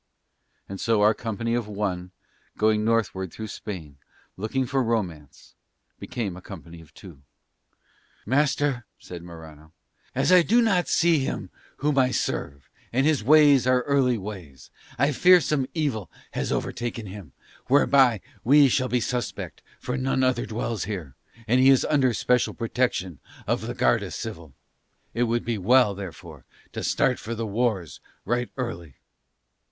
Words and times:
And 0.67 0.81
so 0.81 1.03
our 1.03 1.13
company 1.13 1.53
of 1.53 1.67
one 1.67 2.09
going 2.57 2.83
northward 2.83 3.31
through 3.31 3.49
Spain 3.49 3.99
looking 4.35 4.65
for 4.65 4.81
romance 4.83 5.53
became 5.99 6.35
a 6.35 6.41
company 6.41 6.81
of 6.81 6.91
two. 6.91 7.21
"Master," 8.25 8.87
said 8.97 9.21
Morano, 9.21 9.73
"as 10.15 10.31
I 10.31 10.41
do 10.41 10.59
not 10.59 10.87
see 10.87 11.19
him 11.19 11.51
whom 11.77 11.99
I 11.99 12.09
serve, 12.09 12.67
and 12.91 13.05
his 13.05 13.23
ways 13.23 13.67
are 13.67 13.83
early 13.83 14.17
ways, 14.17 14.71
I 14.97 15.11
fear 15.11 15.39
some 15.39 15.67
evil 15.75 16.09
has 16.31 16.51
overtaken 16.51 17.05
him, 17.05 17.33
whereby 17.67 18.21
we 18.43 18.69
shall 18.69 18.89
be 18.89 19.01
suspect, 19.01 19.61
for 19.79 19.97
none 19.99 20.23
other 20.23 20.47
dwells 20.47 20.85
here: 20.85 21.13
and 21.47 21.61
he 21.61 21.69
is 21.69 21.85
under 21.85 22.11
special 22.15 22.55
protection 22.55 23.19
of 23.45 23.61
the 23.61 23.75
Garda 23.75 24.09
Civil; 24.09 24.55
it 25.13 25.25
would 25.25 25.45
be 25.45 25.59
well 25.59 25.93
therefore 25.93 26.43
to 26.73 26.83
start 26.83 27.19
for 27.19 27.35
the 27.35 27.45
wars 27.45 27.99
right 28.25 28.49
early." 28.57 28.95